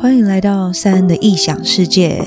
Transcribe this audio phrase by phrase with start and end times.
[0.00, 2.24] 欢迎来到三恩的异想世界。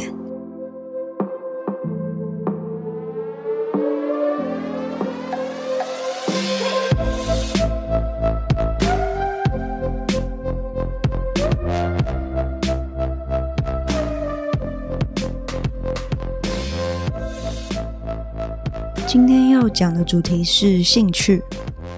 [19.07, 21.41] 今天要讲的主题是兴趣。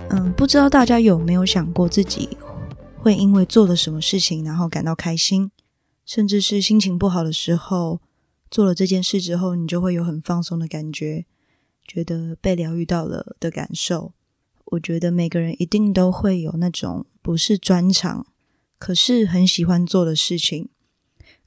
[0.08, 2.38] 嗯，不知道大家有没有想过自己
[2.96, 5.52] 会因为做了什么事情，然后感到开心，
[6.06, 8.00] 甚至是心情不好的时候，
[8.52, 11.26] 做了这件事之后，你就会有很放松的感觉，
[11.86, 14.14] 觉得被疗愈到了的感受。
[14.66, 18.28] 我觉得每个人一定都会有那种不是专长，
[18.78, 20.70] 可是很喜欢做的事情。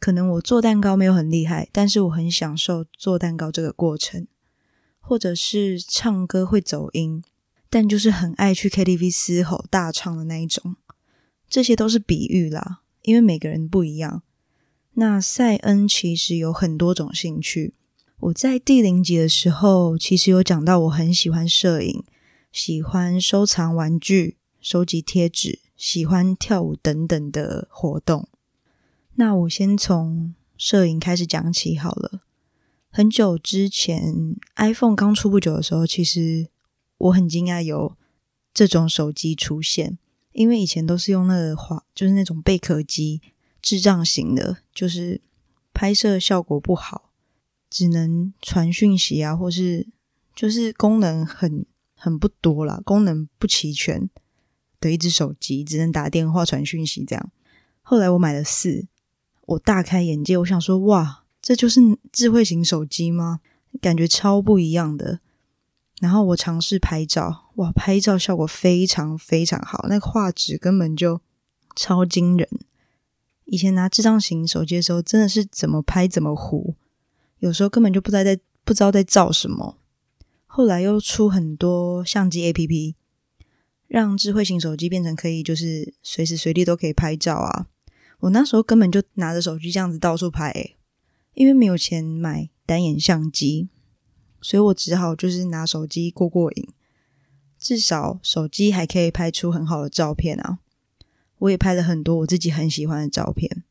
[0.01, 4.27] 可能我做蛋糕没有很厉害，但是我很享受做蛋糕这个过程，
[5.01, 7.23] 或者是唱歌会走音，
[7.69, 10.77] 但就是很爱去 KTV 嘶吼大唱的那一种。
[11.49, 14.23] 这些都是比喻啦，因为每个人不一样。
[15.01, 17.73] 那赛恩其实有很多种兴趣。
[18.19, 22.03] 我在第零集的时候，其实有讲到我很喜欢摄影，
[22.51, 28.29] 喜欢收藏玩具、收集贴纸，喜欢跳舞等等的活动。
[29.15, 32.23] 那我先从摄影开始讲起好了。
[32.91, 36.49] 很久之前，iPhone 刚出不久的时候，其实
[36.97, 37.97] 我很惊讶有
[38.53, 39.97] 这种手机出现。
[40.33, 43.21] 因为以前都是用那个滑，就是那种贝壳机，
[43.61, 45.21] 智障型的，就是
[45.73, 47.11] 拍摄效果不好，
[47.69, 49.87] 只能传讯息啊，或是
[50.35, 54.09] 就是功能很很不多啦，功能不齐全
[54.81, 57.31] 的一只手机，只能打电话、传讯息这样。
[57.83, 58.87] 后来我买了四，
[59.47, 61.81] 我大开眼界，我想说，哇，这就是
[62.13, 63.41] 智慧型手机吗？
[63.81, 65.21] 感觉超不一样的。
[66.01, 71.21] 然后我尝试拍照，哇，拍照效果非常非常好，那个画质根本就
[71.75, 72.49] 超惊人。
[73.51, 76.75] 以前拿智障型手机的时候，真的是怎么拍怎么糊，
[77.39, 79.79] 有时候根本就不知道在不知道在照什么。
[80.45, 82.95] 后来又出很多相机 APP，
[83.87, 87.67] 让智慧型手机变成可以就是随时随地都可以拍照啊。
[88.21, 90.77] 我那时候根本就拿着手机这样子到处拍欸，
[91.33, 93.71] 因为没有钱买单眼相机。
[94.43, 96.69] 所以我只好就是拿手机过过瘾，
[97.59, 100.59] 至少手机还可以拍出很好的照片啊！
[101.39, 103.65] 我也拍了很多我自己很喜欢的照片。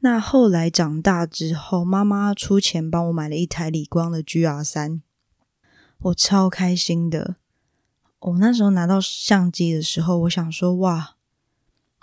[0.00, 5.02] 那后来长大之后，妈妈出钱帮我买了一台理光的 GR 三，
[5.98, 7.36] 我超开心的。
[8.20, 11.16] 我那时候拿到相机的时候，我想说：哇，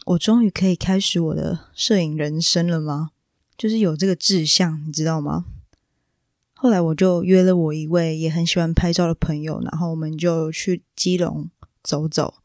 [0.08, 3.12] 我终于可以开始我的摄影人生了吗？
[3.58, 5.46] 就是有这个志向，你知道吗？
[6.54, 11.50] 后来我就约了我一位也很喜欢拍照的朋友，然后我们就去基隆
[11.84, 12.36] 走走，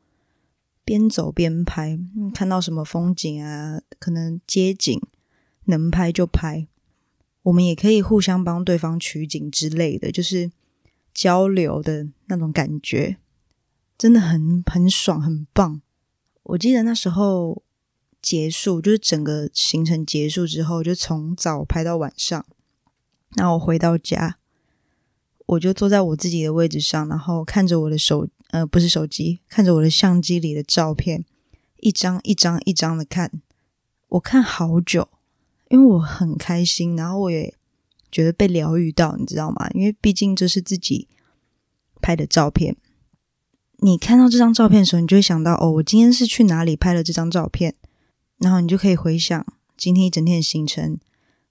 [0.90, 1.96] 边走边拍，
[2.34, 5.00] 看到什么风景啊，可能街景
[5.66, 6.66] 能拍就拍。
[7.44, 10.50] 我们也可以互相帮对方取景之类的，就是
[11.14, 13.18] 交流的那种感觉，
[13.96, 15.80] 真的很很爽，很棒。
[16.42, 17.62] 我记得那时候
[18.20, 22.44] 结束，就是整个行程结束之后，就从早拍到晚上。
[23.36, 24.38] 那我回到家，
[25.46, 31.24] 我就坐在我自己的位置上，然后看着我的手，呃，不是手机，看着我的相机里的照片，
[31.78, 33.40] 一张一张一张的看，
[34.08, 35.08] 我看好久，
[35.68, 37.54] 因为我很开心，然后我也
[38.10, 39.68] 觉得被疗愈到，你知道吗？
[39.74, 41.08] 因为毕竟这是自己
[42.00, 42.76] 拍的照片。
[43.82, 47.74] 你看到这张照片的时候，你就会想到，哦，我今天是去哪里拍了这张照片，
[48.38, 49.46] 然后你就可以回想
[49.76, 50.98] 今天一整天的行程。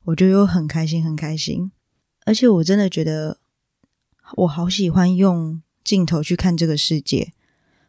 [0.06, 1.72] 我就又很开心，很开心，
[2.26, 3.40] 而且我真的觉得
[4.38, 7.34] 我好喜欢用镜头去看这个世界。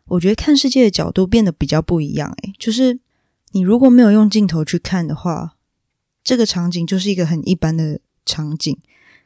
[0.07, 2.33] 我觉得看世界的角度变得比较不一样。
[2.43, 2.99] 诶，就是
[3.53, 5.59] 你如果没有用镜头去看的话，
[6.25, 8.79] 这个场景就是一个很一般的场景，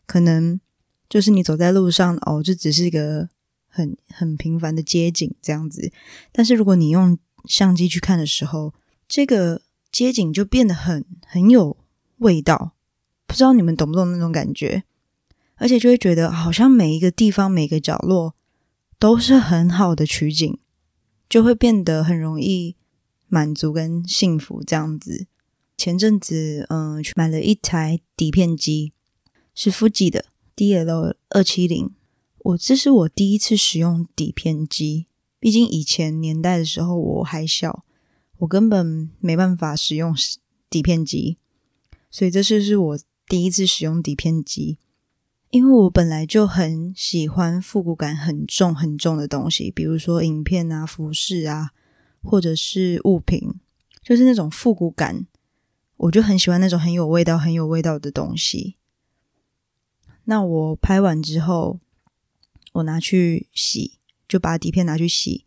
[0.07, 0.61] 可能
[1.09, 3.29] 就是你走在路上，哦，这只是一个
[3.69, 5.93] 很很平凡的街景这样子。
[6.33, 8.75] 但是如果你用相机去看的时候，
[9.07, 11.77] 这个街景就变得很很有
[12.19, 12.73] 味道。
[13.27, 14.85] 不知道你们懂不懂那种感觉，
[15.57, 18.35] 而且就会觉得好像每一个地方、每个角落
[19.05, 20.57] 都是很好的取景，
[21.29, 22.75] 就会变得很容易
[23.29, 25.27] 满足跟幸福这样子。
[25.77, 28.95] 前阵子，嗯，去买了一台底片机，
[29.55, 30.25] 是 Fuji 的
[30.57, 31.91] DL 二七零。
[32.39, 35.05] 我这是我第一次使用底片机，
[35.39, 37.85] 毕竟以前年代的时候我还小，
[38.39, 40.17] 我根本没办法使用
[40.71, 41.37] 底片机，
[42.11, 42.99] 所以这次是我。
[43.27, 44.79] 第一次使用底片机，
[45.55, 51.71] 因为我本来就很喜欢复古感很重很重的东西，比如说影片啊、服饰啊，
[52.25, 53.55] 或者是物品，
[54.03, 55.29] 就是那种复古感，
[55.97, 58.75] 我就很喜欢那种很有味道、很有味道的东西。
[60.25, 61.79] 那我拍完之后，
[62.73, 65.45] 我拿去洗，就把底片拿去洗。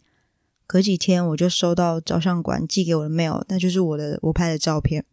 [0.65, 5.03] 隔几天我就收到照相馆寄给我的 mail，那就是我的我拍的照片。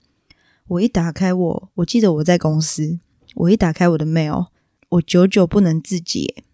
[0.69, 3.01] 我一打开我，我记得我在公司，
[3.35, 4.47] 我一打开我的 mail，
[4.91, 6.45] 我久久不能自己，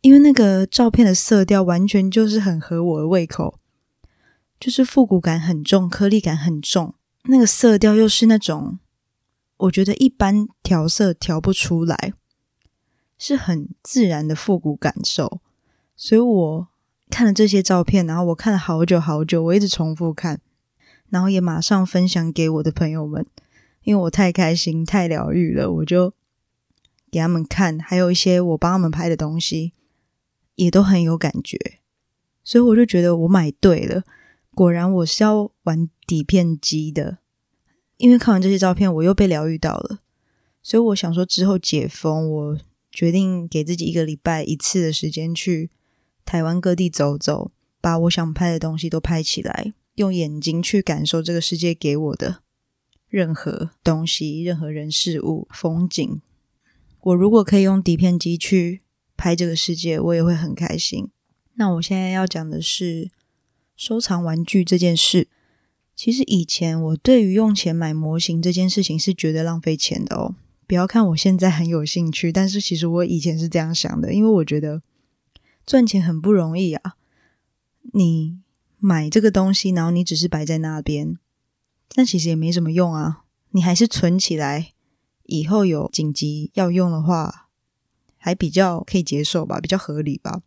[0.00, 3.58] 因为那个照片的色调完全就是很合我的胃口，
[4.58, 6.94] 就是复古感很重，颗粒感很重，
[7.24, 8.78] 那个色调又是那种
[9.56, 12.12] 我觉得一般调色调不出来，
[13.18, 15.40] 是很自然的复古感受，
[15.96, 16.68] 所以我。
[17.08, 20.40] 看了这些照片，然后我看了好久好久，我一直重复看，
[21.08, 23.24] 然后也马上分享给我的朋友们，
[23.84, 26.12] 因为我太开心、太疗愈了，我就
[27.16, 29.72] 给他们看，还有一些我帮他们拍的东西，
[30.56, 31.58] 也都很有感觉，
[32.44, 34.04] 所以我就觉得我买对了，
[34.54, 37.16] 果然我是要玩底片机的，
[37.96, 40.00] 因为看完这些照片，我又被疗愈到了，
[40.62, 42.58] 所以我想说之后解封，我
[42.90, 45.70] 决定给自己一个礼拜一次的时间去。
[46.26, 52.42] 台湾各地走走，把我想拍的东西都拍起来，用眼睛去感受这个世界给我的
[53.08, 56.20] 任何东西、任何人事物、风景。
[57.06, 58.82] 我如果可以用底片机去
[59.16, 61.08] 拍这个世界，我也会很开心。
[61.54, 63.10] 那我现在要讲的是
[63.76, 65.28] 收藏玩具这件事。
[65.94, 70.34] 其实以前我对于用钱买模型这件事情是觉得浪费钱的哦。
[70.66, 74.82] 不要看我现在很有兴趣，但是其实我以前是这样想的，因为我觉得。
[75.64, 76.94] 赚钱很不容易啊！
[77.92, 78.38] 你
[78.78, 81.18] 买这个东西，然后你只是摆在那边，
[81.92, 83.24] 但其实也没什么用啊。
[83.50, 84.74] 你还是存起来，
[85.26, 87.48] 以后有紧急要用的话，
[88.16, 90.42] 还比较可以接受吧，比较合理吧。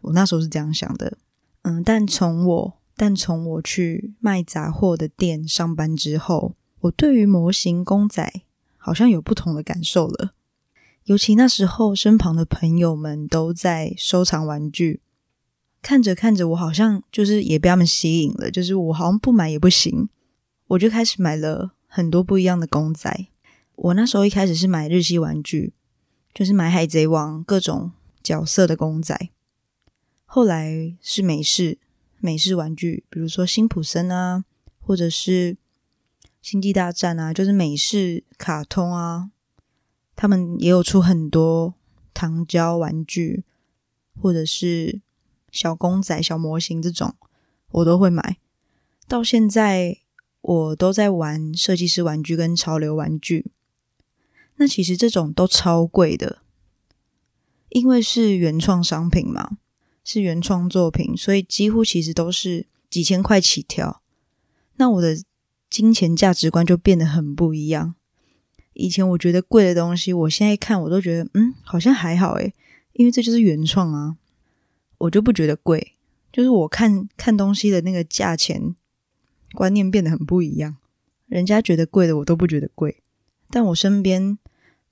[0.00, 1.18] 我那时候是这样想的。
[1.62, 8.42] 嗯，但从我但从我去卖杂货的店上班之后，我对于模型公仔
[8.76, 10.30] 好像有不同的感受了。
[11.04, 15.00] 尤其那时候，身旁的朋友们都在收藏玩具，
[15.82, 20.08] 看着看着，我好像就是也被他们吸引了，就是我好像不买也不行，
[20.68, 23.26] 我就开始买了很多不一样的公仔。
[23.82, 25.72] 我那时候一开始是买日系玩具，
[26.34, 27.92] 就是买海贼王各种
[28.22, 29.30] 角色的公仔，
[30.26, 31.78] 后来是美式
[32.18, 34.44] 美式玩具，比如说辛普森啊，
[34.80, 35.56] 或者是
[36.42, 39.30] 星际大战啊，就是美式卡通啊。
[40.14, 41.72] 他们也有出很多
[42.12, 43.44] 糖胶玩具，
[44.20, 45.00] 或者是
[45.50, 47.14] 小公仔、小模型这种，
[47.70, 48.36] 我都会买。
[49.08, 49.96] 到现在，
[50.42, 53.52] 我都在玩设计师玩具跟潮流玩具。
[54.60, 56.42] 那其实这种都超贵的，
[57.70, 59.56] 因为是原创商品嘛，
[60.04, 64.02] 是原创作品，所以几乎其实都是几千块起跳。
[64.76, 65.16] 那我的
[65.70, 67.94] 金钱价值观就变得很不一样。
[68.74, 72.52] 以前我觉得贵的东西，我现在看我都觉得，嗯，好像还好诶，
[72.92, 74.18] 因为这就是原创啊，
[74.98, 75.94] 我就不觉得贵。
[76.30, 78.76] 就是我看看东西的那个价钱
[79.54, 80.76] 观念变得很不一样，
[81.26, 83.02] 人家觉得贵的我都不觉得贵，
[83.48, 84.38] 但我身边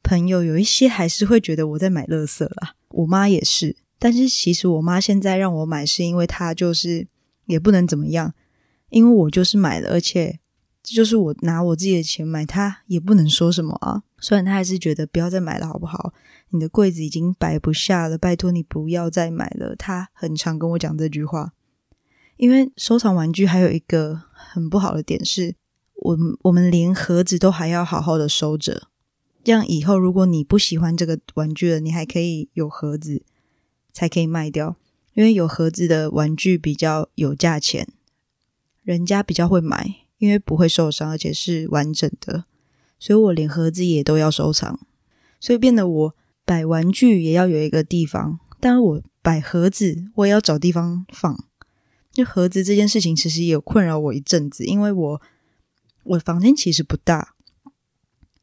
[0.09, 7.07] 朋友有一些还是会觉得我在买垃圾啦，我妈也是，但是其实我妈现在让我买是因为她就是
[7.45, 8.33] 也不能怎么样，
[8.89, 10.41] 因为我就是买了，而且。
[10.81, 14.03] 这就是我拿我自己的钱买，她也不能说什么啊。
[14.21, 16.15] 虽然她还是觉得不要再买了，好不好？
[16.51, 19.75] 你的柜子已经摆不下了，拜托你不要再买了。
[19.77, 21.53] 她很常跟我讲这句话，
[22.39, 25.57] 因为收藏玩具还有一个很不好的点是，
[25.97, 28.85] 我我们连盒子都还要好好的收着，
[29.49, 33.23] 这样以后如果你不喜欢这个玩具了，你还可以有盒子
[33.95, 34.77] 才可以卖掉，
[35.15, 37.89] 因为有盒子的玩具比较有价钱，
[38.83, 40.05] 人家比较会买。
[40.19, 42.45] 因为不会受伤，而且是完整的，
[42.99, 44.79] 所以我连盒子也都要收藏，
[45.41, 46.15] 所以变得我
[46.45, 48.39] 摆玩具也要有一个地方。
[48.61, 51.43] 当然，我摆盒子我也要找地方放。
[52.13, 55.23] 就盒子这件事情，其实也有困扰我一阵子，因为我
[56.03, 57.35] 我房间其实不大，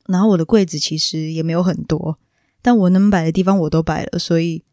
[0.08, 2.18] 然后我的柜子其实也没有很多，
[2.62, 4.64] 但我能摆的地方我都摆了，所以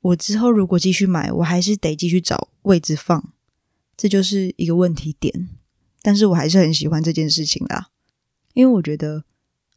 [0.00, 3.32] 我之后如果继续买，我还是得继续找位置放，
[3.96, 5.48] 这就是一个问题点。
[6.02, 7.90] 但是我还是很喜欢这件事情啦，
[8.54, 9.24] 因为我觉得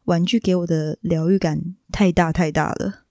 [0.06, 3.04] 玩具给我的疗愈感太大太大了。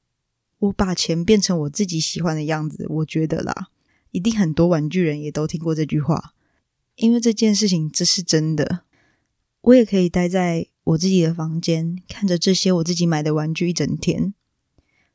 [0.60, 3.68] 我把钱变成我自己喜欢的样子，我觉得啦，
[4.12, 6.34] 一定很多玩具人也都听过这句话。
[6.96, 8.82] 因为这件事情这是真的，
[9.62, 14.34] 我也可以待在我自己的房间，看着这些我自己买的玩具一整天，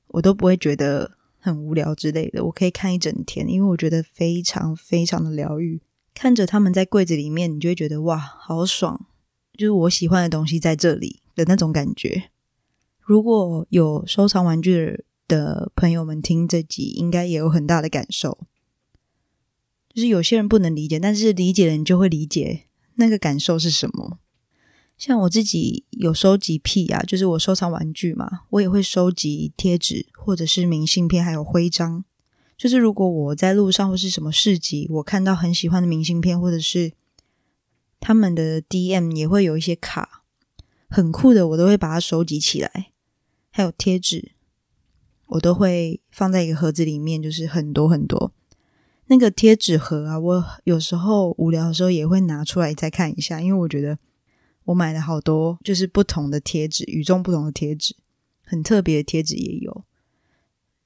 [0.09, 2.45] 我都不会觉得很无聊之类的。
[2.45, 5.81] 我可以看一整天，因为我觉得非常非常的疗愈。
[6.13, 9.07] 看着他们在柜子里面，你就会觉得哇，好爽！
[9.57, 12.31] 就是我喜欢的东西在这里的那种感觉。
[12.99, 18.39] 如果有收藏玩具的朋友们听这集，应该也有很大的感受。
[19.95, 22.65] 就是有些人不能理解，但是理解的人就会理解
[22.97, 24.19] 那个感受是什么。
[25.01, 32.05] 像我自己有收集癖啊，就是我收藏玩具嘛，我也会收集贴纸或者是明信片，还有徽章。
[32.55, 36.93] 就是如果我在路上或是什么市集，我看到很喜欢的明信片，或者是
[37.99, 40.21] 他们的 DM 也会有一些卡，
[40.91, 42.91] 很酷的，我都会把它收集起来。
[43.51, 44.33] 还有贴纸，
[45.29, 48.35] 我都会放在一个盒子里面，就是很多很多。
[49.07, 53.99] 那个贴纸盒啊，我有时候无聊的时候也会拿出来再看一下，因为我觉得
[54.71, 57.97] 我买了好多，就是不同的贴纸，与众不同的贴纸，
[58.43, 59.85] 很特别的贴纸也有。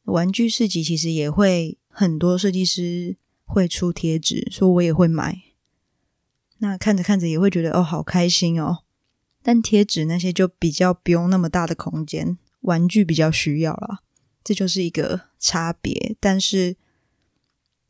[0.04, 5.42] 玩具市集其实也会很多设计师会出贴纸，所以我也会买。
[6.58, 8.84] 那看着看着也会觉得哦，好开心哦。
[9.42, 14.00] 但贴纸那些就比较不用那么大的空间，玩具比较需要啦，
[14.42, 16.16] 这就是一个差别。
[16.18, 16.76] 但是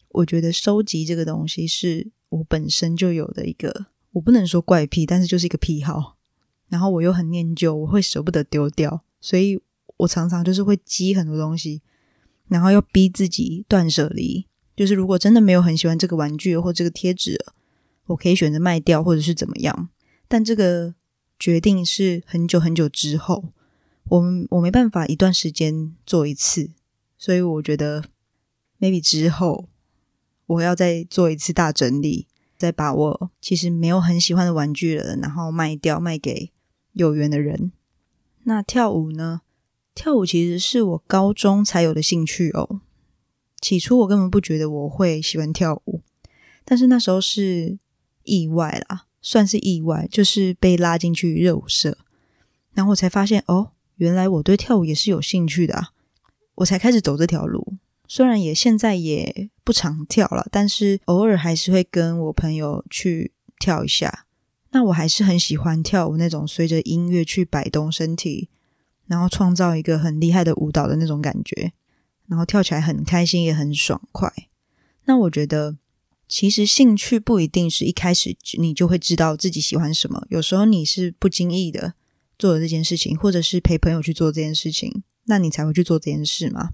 [0.09, 6.17] 我觉得收集这个东西是我本身就有的一个，我不能说怪癖，但是就是一个癖好。
[6.69, 9.61] 然后我又很念旧，我会舍不得丢掉，所以
[9.99, 11.83] 我常常就是会积很多东西。
[12.49, 17.43] 然后又逼自己断舍离，就是如果真的没有很喜欢这个玩具或这个贴纸，
[18.07, 19.89] 我可以选择卖掉或者是怎么样。
[20.29, 20.95] 但这个
[21.39, 23.45] 决定是很久很久之后，
[24.05, 26.71] 我我没办法一段时间做一次，
[27.17, 28.05] 所以我觉得
[28.79, 29.69] maybe 之后
[30.47, 32.27] 我要再做一次大整理，
[32.57, 36.51] 再把我其实没有很喜欢的玩具了，然后卖掉，卖给
[36.93, 37.73] 有缘的人。
[38.45, 39.43] 那跳舞呢？
[39.95, 42.81] 跳舞其实是我高中才有的兴趣哦。
[43.61, 46.03] 起初我根本不觉得我会喜欢跳舞，
[46.65, 47.79] 但是那时候是
[48.25, 51.97] 意外啦，算是意外，就是被拉进去热舞社，
[52.73, 55.91] 然后我才发现哦，原来我对跳舞也是有兴趣的啊。
[56.57, 57.75] 我才开始走这条路，
[58.07, 64.27] 虽然也现在也不常跳了，但是偶尔还是会跟我朋友去跳一下。
[64.71, 68.49] 那我还是很喜欢跳舞那种随着音乐去摆动身体。
[69.07, 71.75] 然后创造一个很厉害的舞蹈的那种感觉，
[72.27, 74.33] 然后跳起来很开心，也很爽快。
[75.05, 75.77] 那我觉得，
[76.27, 81.93] 其实兴趣不一定是一开始你就会知道自己喜欢什么，有时候你是不经意的
[82.39, 86.71] 做了这件事情，或者是陪朋友去做这件事情，那你才会去做这件事嘛，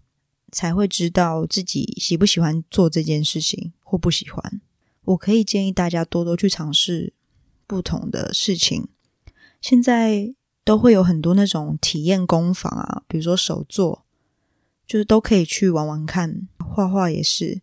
[0.53, 4.61] 才会知道自己喜不喜欢做这件事情或不喜欢。
[5.05, 7.13] 我可以建议大家多多去尝试
[7.67, 8.89] 不同的事情。
[9.61, 10.35] 现在。
[10.63, 14.05] 都会有很多那种体验工坊啊，比如说手作，
[14.87, 16.47] 就是都可以去玩玩看。
[16.59, 17.61] 画画也是，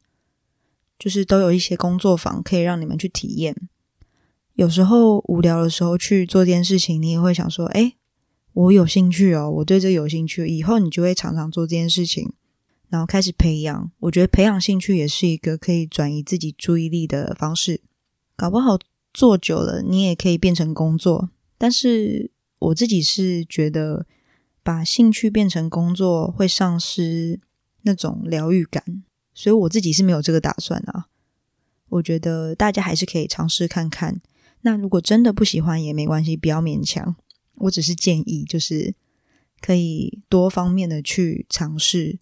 [1.00, 3.56] 就是都有一些工作坊可以让你们去体验。
[4.56, 7.96] 有时候无聊的时候去做这件事情，你也会想说：“哎，
[8.52, 12.34] 我有兴趣哦，我对这有兴趣。”以后你就会常常做这件事情，
[12.90, 13.92] 然后开始培养。
[14.00, 17.82] 我觉得培养兴趣也是一个可以转移自己注意力的方式。
[18.36, 18.78] 搞不好
[19.14, 22.32] 做久了，你也可以变成工作，但是。
[22.60, 24.08] 我自己是觉得，
[24.64, 27.40] 把兴趣变成工作会丧失
[27.84, 31.06] 那种疗愈感，所以我自己是没有这个打算啊。
[31.90, 34.20] 我觉得大家还是可以尝试看看。
[34.62, 37.16] 那如果真的不喜欢也没关系，不要勉强。
[37.58, 38.96] 我只是建议，就是
[39.62, 42.18] 可以多方面的去尝试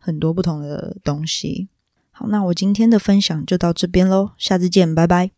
[0.00, 1.68] 很多不同的东西。
[2.10, 5.28] 好，那我今天的分享就到这边喽，下次见，拜拜。